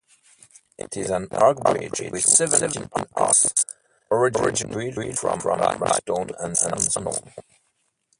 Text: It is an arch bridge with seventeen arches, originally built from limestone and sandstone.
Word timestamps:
It 0.79 0.97
is 0.97 1.11
an 1.11 1.27
arch 1.29 1.57
bridge 1.57 1.99
with 2.11 2.23
seventeen 2.25 2.89
arches, 3.15 3.53
originally 4.09 4.89
built 4.89 5.19
from 5.19 5.37
limestone 5.37 6.31
and 6.39 6.57
sandstone. 6.57 7.31